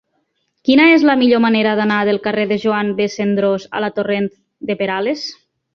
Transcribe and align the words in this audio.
Quina 0.69 0.87
és 0.93 1.05
la 1.09 1.15
millor 1.19 1.43
manera 1.43 1.75
d'anar 1.81 1.99
del 2.11 2.21
carrer 2.25 2.49
de 2.53 2.59
Joan 2.67 2.91
B. 3.03 3.09
Cendrós 3.19 3.69
a 3.81 3.87
la 3.87 3.95
torrent 4.01 4.31
de 4.71 4.83
Perales? 4.83 5.33